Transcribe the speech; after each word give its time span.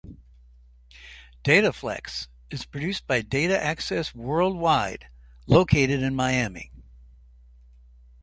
DataFlex 1.43 2.27
is 2.49 2.65
produced 2.65 3.05
by 3.05 3.21
Data 3.21 3.63
Access 3.63 4.15
Worldwide 4.15 5.05
located 5.47 6.01
in 6.01 6.15
Miami. 6.15 6.71